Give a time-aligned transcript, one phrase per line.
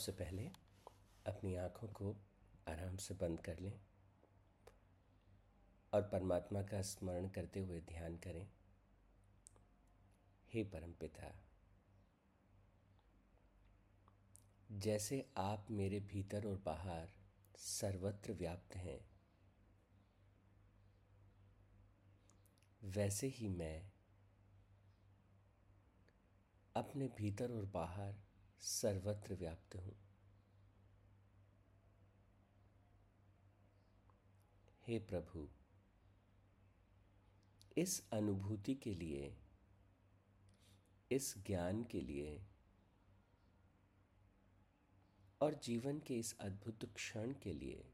[0.00, 0.42] सबसे पहले
[1.26, 2.10] अपनी आँखों को
[2.68, 3.80] आराम से बंद कर लें
[5.92, 8.46] और परमात्मा का स्मरण करते हुए ध्यान करें।
[10.52, 11.42] हे परमपिता
[14.70, 17.12] जैसे आप मेरे भीतर और बाहर
[17.58, 19.00] सर्वत्र व्याप्त हैं,
[22.82, 23.92] वैसे ही मैं
[26.76, 28.29] अपने भीतर और बाहर
[28.60, 29.96] सर्वत्र व्याप्त हूँ।
[34.86, 35.48] हे प्रभु,
[37.78, 39.36] इस अनुभूति के लिए,
[41.12, 42.46] इस ज्ञान के लिए,
[45.40, 47.92] और जीवन के इस अद्भुत क्षण के लिए,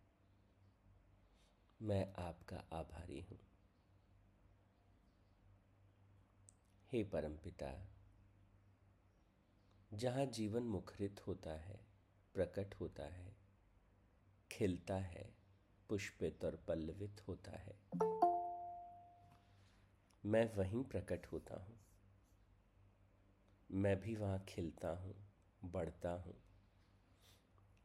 [1.83, 3.39] मैं आपका आभारी हूँ।
[6.93, 7.96] हे परमपिता
[9.97, 11.87] जहाँ जीवन मुखरित होता है,
[12.35, 13.37] प्रकट होता है,
[14.51, 15.35] खिलता है,
[15.89, 17.81] पुष्पित और पल्लवित होता है।
[20.27, 21.79] मैं वहीं प्रकट होता हूँ।
[23.71, 25.15] मैं भी वहाँ खिलता हूँ,
[25.65, 26.37] बढ़ता हूँ।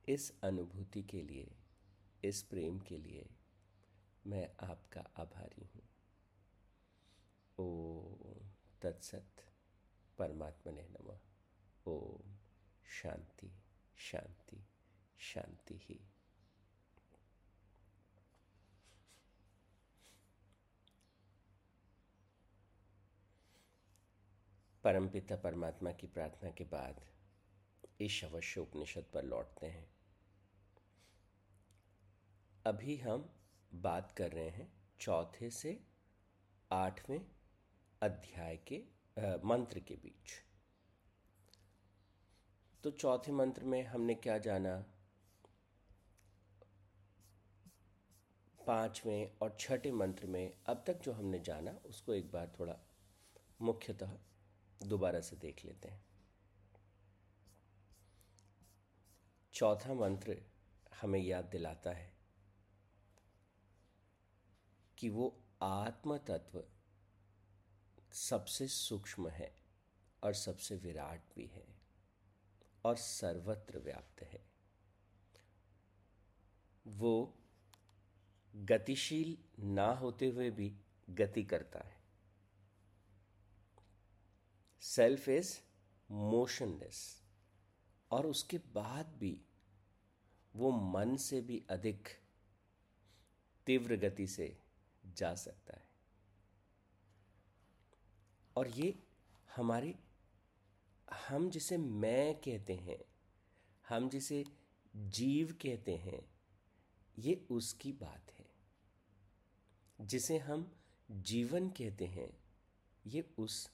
[0.07, 1.55] इस अनुभूति के लिए,
[2.23, 3.29] इस प्रेम के लिए
[4.27, 5.83] मैं आपका आभारी हूँ।
[7.59, 8.03] ओ
[8.81, 9.35] तत्सत
[10.17, 11.19] परमात्मा ने नमः।
[11.85, 12.35] ओम
[12.85, 13.51] शांति
[13.97, 14.67] शांति
[15.19, 16.07] शांति ही।
[24.83, 27.01] परमपिता परमात्मा की प्रार्थना के बाद
[28.01, 29.95] इस अवश्य उपनिषद पर लौटते हैं।
[32.65, 33.33] अभी हम
[33.73, 35.87] बात कर रहे हैं चौथे से
[36.71, 37.25] आठवें
[38.01, 38.83] अध्याय के
[39.19, 40.50] आ, मंत्र के बीच।
[42.83, 44.85] तो चौथे मंत्र में हमने क्या जाना?
[48.67, 52.75] पाँचवें और छठे मंत्र में अब तक जो हमने जाना, उसको एक बार थोड़ा
[53.61, 54.17] मुख्यतः
[54.83, 56.05] दोबारा से देख लेते हैं।
[59.53, 60.41] चौथा मंत्र
[61.01, 62.13] हमें याद दिलाता है
[64.97, 66.63] कि वो आत्म तत्व
[68.13, 69.55] सबसे सूक्ष्म है
[70.23, 71.80] और सबसे विराट भी है।
[72.85, 74.45] और सर्वत्र व्याप्त है।
[76.87, 77.37] वो
[78.55, 80.75] गतिशील ना होते हुए भी
[81.09, 82.01] गति करता है।
[84.81, 85.59] सेल्फ इज़
[86.11, 87.23] मोशनलेस
[88.11, 89.41] और उसके बाद भी
[90.55, 92.07] वो मन से भी अधिक
[93.65, 94.61] तीव्र गति से
[95.05, 95.89] जा सकता है।
[98.55, 99.03] और ये
[99.55, 99.99] हमारे
[101.13, 103.05] हम जिसे मैं कहते हैं,
[103.89, 104.45] हम जिसे
[104.95, 106.31] जीव कहते हैं,
[107.19, 108.45] ये उसकी बात है।
[110.01, 110.75] जिसे हम
[111.11, 112.43] जीवन कहते हैं,
[113.05, 113.71] ये उस,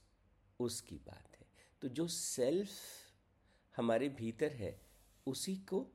[0.59, 1.47] उसकी बात है।
[1.81, 2.69] तो जो सेल्फ
[3.75, 4.81] हमारे भीतर है,
[5.27, 5.87] उसी को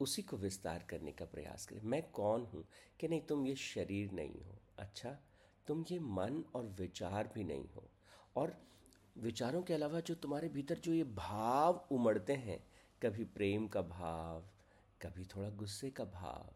[0.00, 2.68] उसी को विस्तार करने का प्रयास करें। मैं कौन हूँ
[3.00, 5.18] कि नहीं, तुम ये शरीर नहीं हो। अच्छा
[5.66, 7.90] तुम ये मन और विचार भी नहीं हो।
[8.36, 8.68] और
[9.18, 12.58] विचारों के अलावा जो तुम्हारे भीतर जो ये भाव उमड़ते हैं,
[13.02, 14.40] कभी प्रेम का भाव,
[15.02, 16.52] कभी थोड़ा गुस्से का भाव,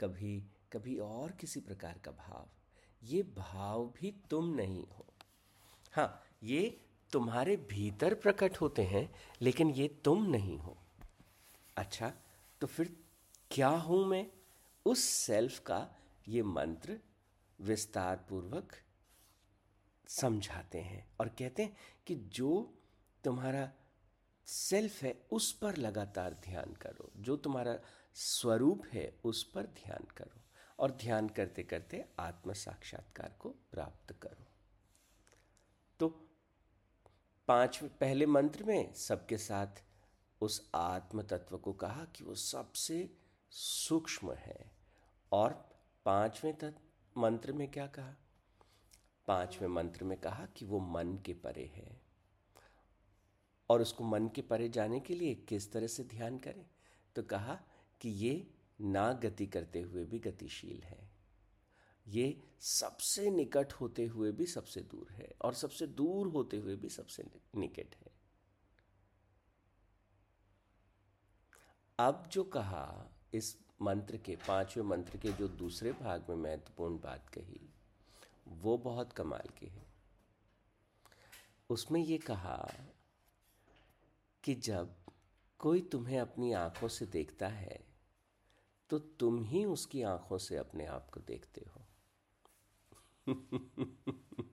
[0.00, 0.38] कभी
[0.72, 2.48] कभी और किसी प्रकार का भाव,
[3.02, 5.06] ये भाव भी तुम नहीं हो।
[5.92, 6.80] हाँ ये
[7.12, 10.76] तुम्हारे भीतर प्रकट होते हैं, लेकिन ये तुम नहीं हो।
[11.76, 12.12] अच्छा
[12.60, 12.96] तो फिर
[13.50, 14.26] क्या हूँ मैं?
[14.86, 15.86] उस सेल्फ का
[16.28, 16.98] ये मंत्र
[17.60, 18.72] विस्तार पूर्वक
[20.08, 21.76] समझाते हैं और कहते हैं
[22.06, 22.74] कि जो
[23.24, 23.72] तुम्हारा
[24.46, 27.78] सेल्फ है, उस पर लगातार ध्यान करो। जो तुम्हारा
[28.14, 30.40] स्वरूप है, उस पर ध्यान करो
[30.78, 34.46] और ध्यान करते करते आत्म साक्षात्कार को प्राप्त करो।
[36.00, 36.08] तो
[37.48, 39.82] पाँच, पहले मंत्र में सबके साथ
[40.40, 43.16] उस आत्म तत्व को कहा कि वो सबसे
[43.50, 44.72] सूक्ष्म है
[45.32, 45.68] और
[46.04, 46.74] पाँचवें
[47.18, 48.14] मंत्र में क्या कहा?
[49.26, 52.00] पाँचवें मंत्र में कहा कि वो मन के परे है।
[53.70, 56.66] और उसको मन के परे जाने के लिए किस तरह से ध्यान करें?
[57.16, 57.60] तो कहा
[58.00, 61.10] कि ये ना गति करते हुए भी गतिशील है।
[62.08, 66.88] ये सबसे निकट होते हुए भी सबसे दूर है और सबसे दूर होते हुए भी
[66.88, 67.24] सबसे
[67.56, 68.14] निकट है।
[71.98, 77.28] अब जो कहा इस मंत्र के, पाँचवें मंत्र के जो दूसरे भाग में महत्वपूर्ण बात
[77.28, 77.73] कही
[78.62, 79.86] वो बहुत कमाल की है।
[81.70, 82.72] उसमें ये कहा
[84.44, 84.94] कि जब
[85.58, 87.84] कोई तुम्हें अपनी आँखों से देखता है
[88.90, 91.86] तो तुम ही उसकी आँखों से अपने आप को देखते हो।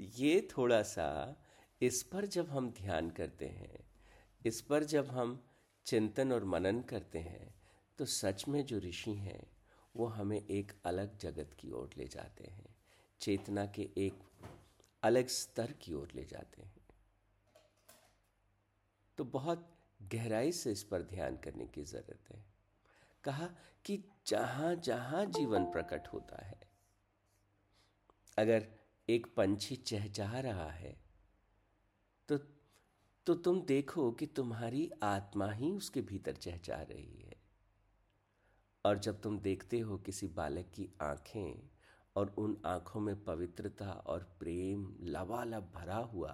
[0.00, 1.36] ये थोड़ा सा
[1.82, 3.90] इस पर जब हम ध्यान करते हैं,
[4.46, 5.44] इस पर जब हम
[5.86, 7.54] चिंतन और मनन करते हैं
[7.98, 9.56] तो सच में जो ऋषि हैं,
[9.96, 12.75] वो हमें एक अलग जगत की ओर ले जाते हैं।
[13.20, 14.22] चेतना के एक
[15.02, 16.74] अलग स्तर की ओर ले जाते हैं।
[19.18, 19.68] तो बहुत
[20.12, 22.44] गहराई से इस पर ध्यान करने की ज़रूरत है।
[23.24, 23.48] कहा
[23.84, 26.60] कि जहाँ जहाँ जीवन प्रकट होता है,
[28.38, 28.66] अगर
[29.08, 30.96] एक पंछी चहचहा रहा है
[32.28, 32.38] तो
[33.26, 37.34] तो तुम देखो कि तुम्हारी आत्मा ही उसके भीतर चहचहा रही है।
[38.84, 41.75] और जब तुम देखते हो किसी बालक की आँखें
[42.16, 46.32] और उन आँखों में पवित्रता और प्रेम लबालब भरा हुआ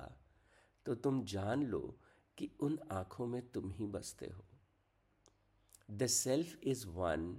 [0.87, 1.81] तो तुम जान लो
[2.39, 4.45] कि उन आँखों में तुम ही बसते हो।
[5.91, 7.35] The self is one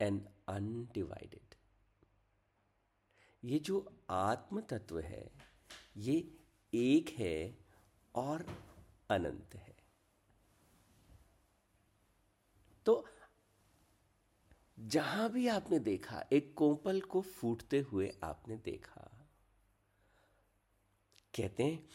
[0.00, 1.54] and undivided
[3.42, 3.76] ये जो
[4.10, 5.30] आत्म तत्व है,
[5.96, 6.16] ये
[6.72, 7.58] एक है
[8.14, 8.44] और
[9.10, 9.76] अनंत है
[12.86, 13.04] तो
[14.80, 19.00] जहाँ भी आपने देखा, एक कोपल को फूटते हुए आपने देखा।
[21.34, 21.88] कहते हैं,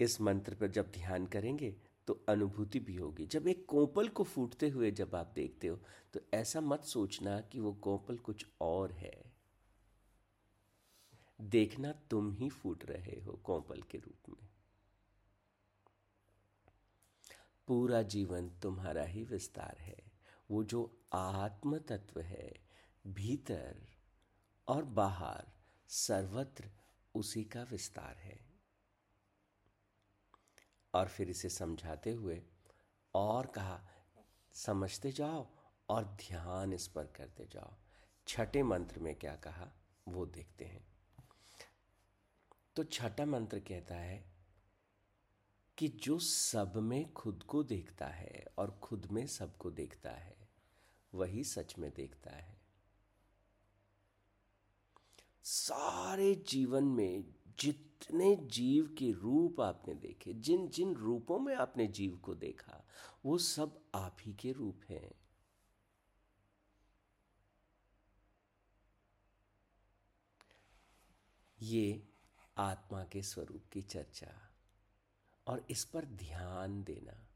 [0.00, 1.70] इस मंत्र पर जब ध्यान करेंगे
[2.06, 5.80] तो अनुभूति भी होगी। जब एक कोपल को फूटते हुए जब आप देखते हो
[6.14, 9.32] तो ऐसा मत सोचना कि वो कोपल कुछ और है।
[11.40, 14.48] देखना तुम ही फूट रहे हो कोपल के रूप में।
[17.68, 20.07] पूरा जीवन तुम्हारा ही विस्तार है।
[20.50, 22.60] वो जो आत्म तत्व है,
[23.06, 23.86] भीतर
[24.68, 25.46] और बाहर,
[25.88, 26.70] सर्वत्र
[27.14, 28.48] उसी का विस्तार है।
[30.94, 32.42] और फिर इसे समझाते हुए
[33.14, 33.88] और कहा,
[34.52, 35.48] समझते जाओ
[35.88, 37.74] और ध्यान इस पर करते जाओ।
[38.26, 39.72] छठे मंत्र में क्या कहा,
[40.08, 40.86] वो देखते हैं।
[42.76, 44.37] तो छठा मंत्र कहता है
[45.78, 50.48] कि जो सब में खुद को देखता है और खुद में सबको देखता है,
[51.14, 52.60] वही सच में देखता है।
[55.42, 62.16] सारे जीवन में जितने जीव के रूप आपने देखे, जिन जिन रूपों में आपने जीव
[62.16, 62.84] को देखा,
[63.24, 65.14] वो सब आप ही के रूप हैं।
[71.62, 72.08] ये
[72.56, 74.47] आत्मा के स्वरूप की चर्चा।
[75.48, 77.28] और इस पर ध्यान देना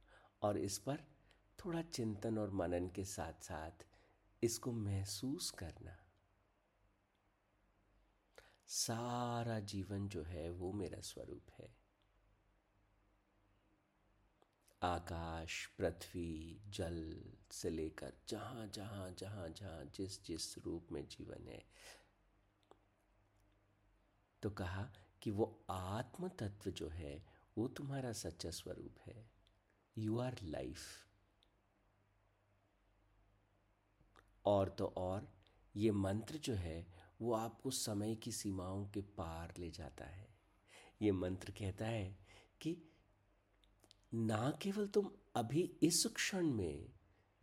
[0.42, 1.04] और इस पर
[1.64, 3.86] थोड़ा चिंतन और मनन के साथ साथ
[4.42, 5.96] इसको महसूस करना।
[8.66, 11.76] सारा जीवन जो है वो मेरा स्वरूप है।
[14.82, 21.64] आकाश, पृथ्वी, जल से लेकर जहाँ जहाँ जहाँ जहाँ जिस जिस रूप में जीवन है।
[24.42, 24.90] तो कहा
[25.22, 29.30] कि वो आत्म तत्व जो है वो तुम्हारा सच्चा स्वरूप है।
[29.98, 30.78] यू आर लाइफ
[34.44, 35.32] और तो और,
[35.76, 36.86] ये मंत्र जो है,
[37.20, 40.28] वो आपको समय की सीमाओं के पार ले जाता है।
[41.02, 42.18] ये मंत्र कहता है
[42.60, 42.90] कि
[44.14, 46.92] ना केवल तुम अभी इस क्षण में,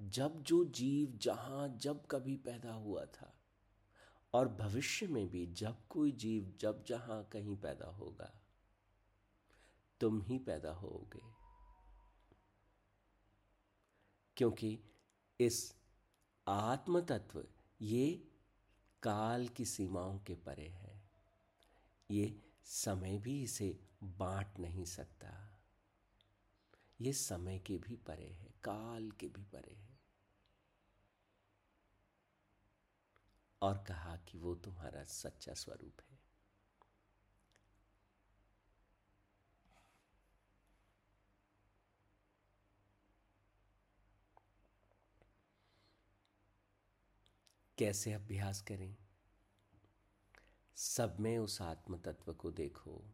[0.02, 3.36] जब जो जीव जहाँ, जब कभी पैदा हुआ था,
[4.34, 8.39] और भविष्य में भी जब कोई जीव जब जहाँ कहीं पैदा होगा
[10.00, 11.22] तुम ही पैदा होगे
[14.38, 14.80] क्योंकि
[15.40, 15.76] इस
[16.48, 17.48] आत्म तत्व
[17.82, 18.32] ये
[19.04, 21.10] काल की सीमाओं के परे है।
[22.12, 25.62] ये समय भी इसे बांट नहीं सकता।
[27.02, 30.00] ये समय के भी परे है, काल के भी परे है।
[33.62, 36.09] और कहा कि वो तुम्हारा सच्चा स्वरूप है।
[47.80, 48.98] कैसे अभ्यास करें?
[50.76, 53.06] सब में उस आत्म तत्व को देखो।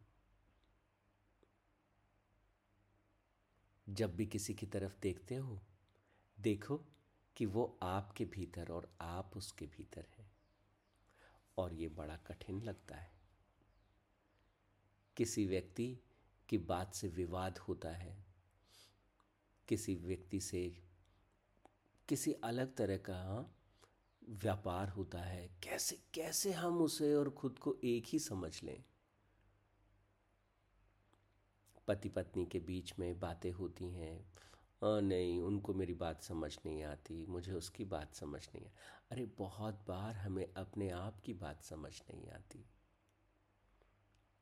[3.90, 5.62] जब भी किसी की तरफ़ देखते हो,
[6.40, 6.86] देखो
[7.36, 10.32] कि वो आपके भीतर और आप उसके भीतर हैं।
[11.58, 13.12] और ये बड़ा कठिन लगता है।
[15.18, 16.00] किसी व्यक्ति
[16.50, 18.26] की बात से विवाद होता है,
[19.68, 20.84] किसी व्यक्ति से
[22.10, 23.52] किसी अलग तरह का
[24.30, 28.84] व्यापार होता है कैसे कैसे हम उसे और खुद को एक ही समझ लें?
[31.88, 34.26] पति पत्नी के बीच में बातें होती हैं
[34.84, 38.74] आ, नहीं उनको मेरी बात समझ नहीं आती मुझे उसकी बात समझ नहीं आती
[39.12, 42.66] अरे बहुत बार हमें अपने आप की बात समझ नहीं आती।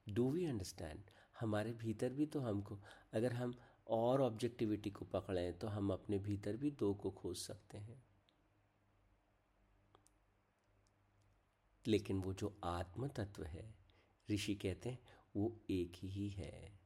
[0.10, 1.02] डू वी अंडरस्टैंड
[1.40, 2.80] हमारे भीतर भी तो हमको
[3.14, 3.56] अगर हम
[3.88, 8.04] और ऑब्जेक्टिविटी को पकड़ें तो हम अपने भीतर भी दो को खोज सकते हैं।
[11.88, 13.76] लेकिन वो जो आत्म तत्व है,
[14.32, 15.00] ऋषि कहते हैं,
[15.36, 16.80] वो एक ही है।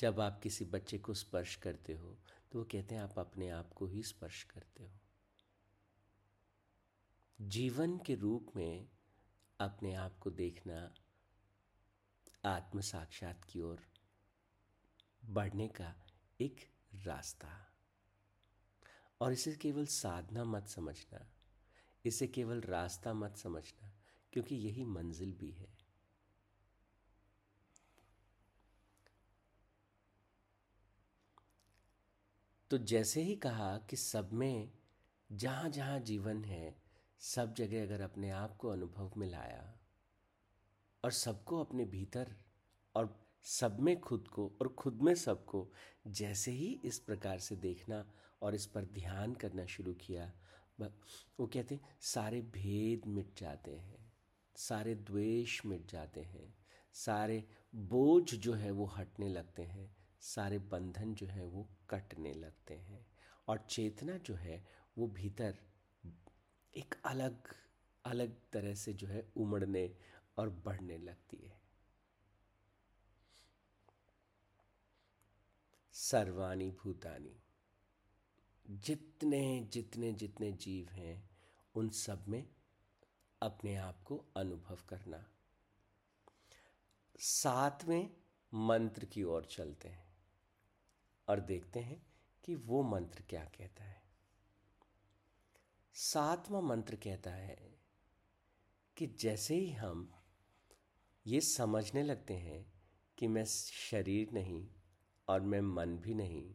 [0.00, 2.18] जब आप किसी बच्चे को स्पर्श करते हो
[2.52, 5.00] तो वो कहते हैं, आप अपने आप को ही स्पर्श करते हो।
[7.40, 8.88] जीवन के रूप में
[9.60, 10.94] अपने आप को देखना
[12.44, 13.80] आत्म साक्षात की ओर
[15.24, 15.94] बढ़ने का
[16.40, 17.66] एक रास्ता।
[19.20, 21.39] और इसे केवल साधना मत समझना।
[22.04, 23.92] इसे केवल रास्ता मत समझना,
[24.32, 25.68] क्योंकि यही मंजिल भी है।
[32.70, 34.70] तो जैसे ही कहा कि सब में
[35.32, 36.82] जहाँ जहाँ जीवन है,
[37.20, 39.78] सब जगह अगर अपने आप को अनुभव में लाया
[41.04, 42.36] और सबको अपने भीतर,
[42.94, 45.72] और सब में खुद को, और खुद में सबको,
[46.06, 48.04] जैसे ही इस प्रकार से देखना
[48.42, 50.32] और इस पर ध्यान करना शुरू किया
[50.86, 54.12] वो कहते हैं, सारे भेद मिट जाते हैं,
[54.56, 56.54] सारे द्वेष मिट जाते हैं,
[56.92, 62.74] सारे बोझ जो है वो हटने लगते हैं, सारे बंधन जो है वो कटने लगते
[62.74, 63.06] हैं
[63.48, 64.64] और चेतना जो है
[64.98, 65.58] वो भीतर
[66.76, 67.54] एक अलग
[68.04, 69.96] अलग तरह से जो है उमड़ने
[70.38, 71.60] और बढ़ने लगती है।
[75.92, 77.42] सर्वाणी भूतानी।
[78.70, 81.30] जितने जितने जितने जीव हैं,
[81.74, 82.48] उन सब में
[83.42, 85.26] अपने आप को अनुभव करना।
[87.18, 88.10] सातवें
[88.54, 90.16] मंत्र की ओर चलते हैं
[91.28, 92.06] और देखते हैं
[92.44, 94.02] कि वो मंत्र क्या कहता है।
[95.94, 97.78] सातवां मंत्र कहता है
[98.96, 100.14] कि जैसे ही हम
[101.26, 102.72] ये समझने लगते हैं
[103.18, 104.68] कि मैं शरीर नहीं
[105.28, 106.54] और मैं मन भी नहीं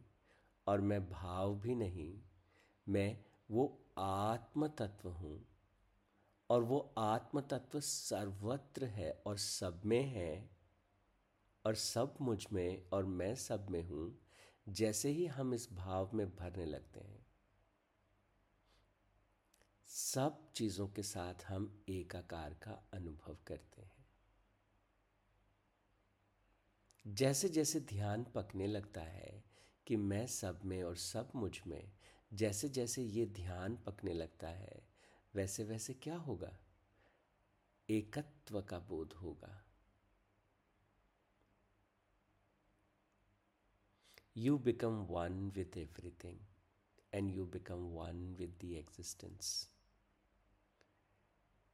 [0.66, 2.22] और मैं भाव भी नहीं,
[2.88, 5.46] मैं वो आत्म तत्व हूँ।
[6.50, 10.50] और वो आत्म तत्व सर्वत्र है और सब में है,
[11.64, 14.18] और सब मुझमें और मैं सब में हूँ,
[14.68, 17.26] जैसे ही हम इस भाव में भरने लगते हैं।
[19.88, 24.06] सब चीज़ों के साथ हम एकाकार का अनुभव करते हैं।
[27.06, 29.45] जैसे जैसे ध्यान पकने लगता है
[29.86, 31.92] कि मैं सब में और सब मुझमें
[32.32, 34.88] जैसे जैसे ये ध्यान पकने लगता है
[35.34, 36.58] वैसे वैसे क्या होगा?
[37.90, 39.64] एकत्व का बोध होगा।
[44.36, 46.38] You become one with everything
[47.14, 49.70] and you become one with the existence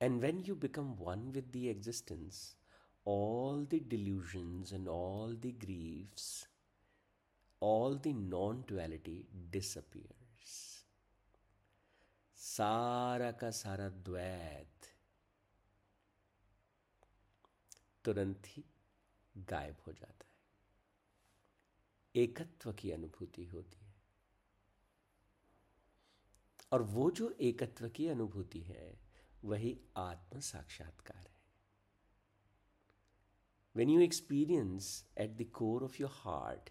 [0.03, 2.57] and when you become one with the existence
[3.07, 6.47] all the delusions and all the griefs,
[7.63, 10.87] all the non duality disappears
[12.37, 14.87] सारा का सारा द्वैत
[18.05, 18.65] तुरंत ही
[19.37, 20.37] गायब हो जाता है।
[22.17, 23.95] एकत्व की अनुभूति होती है।
[26.73, 29.01] और वो जो एकत्व की अनुभूति है,
[29.45, 31.43] वही आत्म साक्षात्कार है।
[33.77, 36.71] When you experience at the core of your heart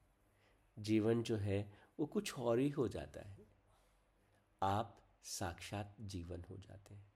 [0.79, 3.47] जीवन जो है वो कुछ और ही हो जाता है।
[4.63, 7.13] आप साक्षात जीवन हो जाते हैं।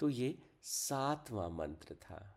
[0.00, 2.35] तो ये सातवां मंत्र था।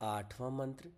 [0.00, 0.92] आठवां मंत्र।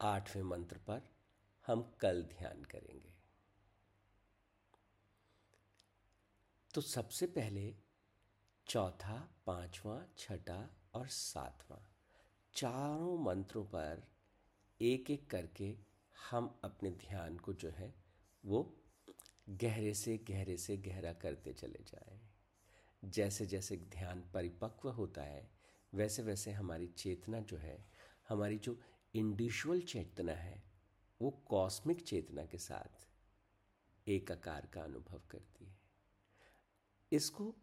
[0.00, 1.08] आठवें मंत्र पर
[1.66, 3.14] हम कल ध्यान करेंगे।
[6.74, 7.76] तो सबसे पहले
[8.66, 11.80] चौथा, पांचवा, छठा और सातवां,
[12.54, 14.08] चारों मंत्रों पर
[14.80, 15.78] एक एक करके
[16.30, 17.94] हम अपने ध्यान को जो है
[18.44, 18.76] वो
[19.50, 22.20] गहरे से गहरे से गहरा करते चले जाएँ।
[23.04, 25.50] जैसे जैसे ध्यान परिपक्व होता है,
[25.94, 27.90] वैसे वैसे हमारी चेतना जो है,
[28.28, 28.80] हमारी जो
[29.14, 30.62] इंडिविजुअल चेतना है,
[31.22, 33.08] वो कॉस्मिक चेतना के साथ
[34.08, 35.78] एक आकार का अनुभव करती है।
[37.12, 37.54] इसको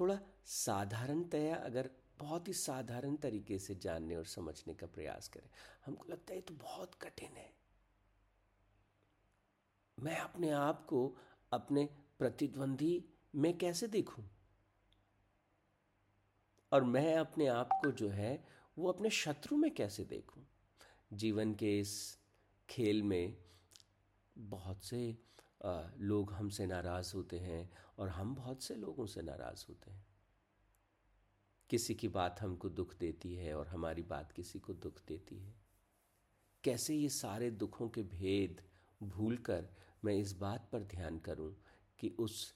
[0.00, 5.50] थोड़ा साधारणतया अगर बहुत ही साधारण तरीके से जानने और समझने का प्रयास करें,
[5.86, 7.52] हमको लगता है तो बहुत कठिन है।
[9.98, 11.16] मैं अपने आप को
[11.52, 11.88] अपने
[12.18, 14.24] प्रतिद्वंदी में कैसे देखूँ?
[16.72, 18.44] और मैं अपने आप को जो है,
[18.78, 20.46] वो अपने शत्रु में कैसे देखूँ?
[21.12, 22.18] जीवन के इस
[22.70, 23.36] खेल में
[24.38, 25.18] बहुत से
[25.98, 30.06] लोग हमसे नाराज़ होते हैं और हम बहुत से लोगों से नाराज़ होते हैं।
[31.70, 35.54] किसी की बात हमको दुख देती है और हमारी बात किसी को दुख देती है।
[36.64, 38.62] कैसे ये सारे दुखों के भेद
[39.02, 39.68] भूलकर
[40.04, 41.56] मैं इस बात पर ध्यान करूँ
[41.98, 42.54] कि उस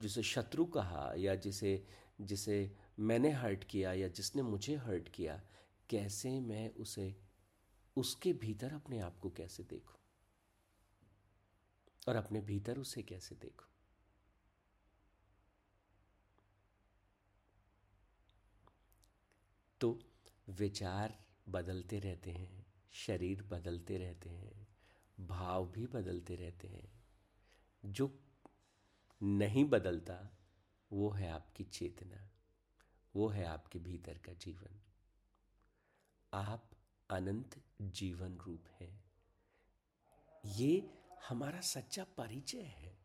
[0.00, 1.86] जिसे शत्रु कहा या जिसे
[2.20, 5.42] जिसे मैंने हर्ट किया या जिसने मुझे हर्ट किया,
[5.90, 7.16] कैसे मैं उसे,
[7.96, 9.96] उसके भीतर अपने आप को कैसे देखूँ?
[12.08, 13.68] और अपने भीतर उसे कैसे देखूँ?
[19.80, 19.98] तो
[20.50, 21.18] विचार
[21.48, 24.67] बदलते रहते हैं, शरीर बदलते रहते हैं
[25.20, 27.04] भाव भी बदलते रहते हैं।
[27.84, 28.20] जो
[29.22, 30.38] नहीं बदलता,
[30.92, 32.30] वो है आपकी चेतना,
[33.16, 34.80] वो है आपके भीतर का जीवन।
[36.34, 36.70] आप
[37.10, 39.04] अनंत जीवन रूप हैं।
[40.46, 40.90] ये
[41.28, 42.98] हमारा सच्चा परिचय है।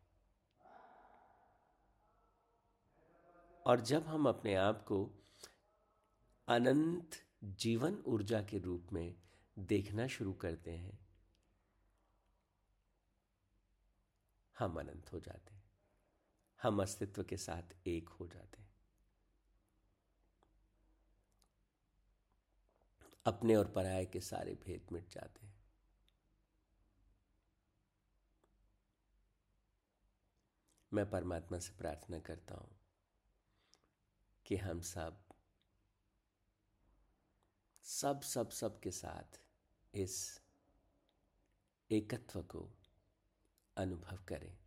[3.66, 5.10] और जब हम अपने आप को
[6.48, 7.10] अनंत
[7.44, 9.16] जीवन ऊर्जा के रूप में
[9.58, 11.03] देखना शुरू करते हैं
[14.58, 15.64] हम अनंत हो जाते हैं।
[16.62, 18.74] हम अस्तित्व के साथ एक हो जाते हैं।
[23.26, 25.54] अपने और पराये के सारे भेद मिट जाते हैं।
[30.92, 32.76] मैं परमात्मा से प्रार्थना करता हूँ
[34.46, 35.24] कि हम सब
[37.82, 39.40] सब सब सब के साथ
[39.94, 40.40] इस
[41.90, 42.83] एकत्व को
[43.76, 44.58] अनुभव करें।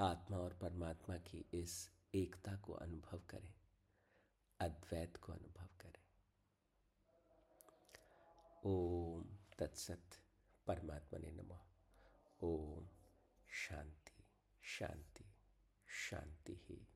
[0.00, 3.54] आत्मा और परमात्मा की इस एकता को अनुभव करें।
[4.60, 6.04] अद्वैत को अनुभव करें।
[8.64, 9.24] ओम
[9.58, 10.10] तत्सत
[10.66, 11.60] परमात्मा ने नमो।
[12.42, 12.88] ओम
[13.48, 14.24] शांति
[14.62, 15.24] शांति
[15.88, 16.89] शांति ही।